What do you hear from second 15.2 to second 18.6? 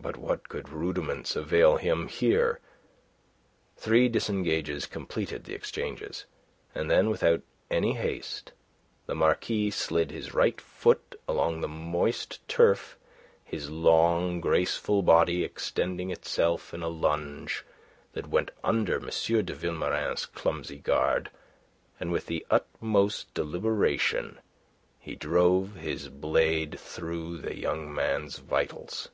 extending itself in a lunge that went